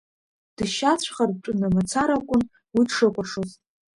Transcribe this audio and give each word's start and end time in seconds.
Дшьацәхартәны 0.57 1.67
мацаракәын 1.73 2.41
уи 2.75 2.83
дшыкәашоз. 2.87 3.51